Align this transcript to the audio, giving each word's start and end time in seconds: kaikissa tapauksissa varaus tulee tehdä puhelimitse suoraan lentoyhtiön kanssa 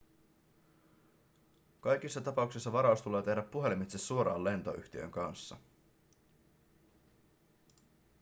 kaikissa 1.79 2.21
tapauksissa 2.21 2.71
varaus 2.71 3.01
tulee 3.01 3.21
tehdä 3.23 3.41
puhelimitse 3.41 3.97
suoraan 3.97 4.43
lentoyhtiön 4.43 5.11
kanssa 5.11 5.57